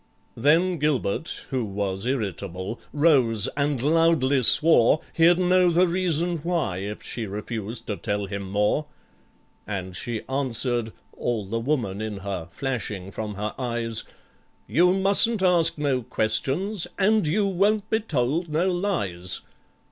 [0.35, 7.03] Then GILBERT, who was irritable, rose and loudly swore He'd know the reason why if
[7.03, 8.87] she refused to tell him more;
[9.67, 14.03] And she answered (all the woman in her flashing from her eyes)
[14.65, 19.41] "You mustn't ask no questions, and you won't be told no lies!